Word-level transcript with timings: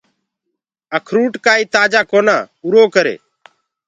اکروُٽ 0.97 1.33
ڪآئي 1.45 1.63
تآجآ 1.73 2.01
ڪونآ 2.11 2.37
اُرو 2.63 2.83
ڪري۔ 2.93 3.15